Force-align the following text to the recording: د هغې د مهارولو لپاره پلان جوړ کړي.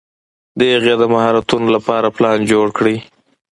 د 0.57 0.61
هغې 0.75 0.93
د 1.01 1.03
مهارولو 1.13 1.67
لپاره 1.75 2.07
پلان 2.17 2.37
جوړ 2.51 2.67
کړي. 2.77 2.95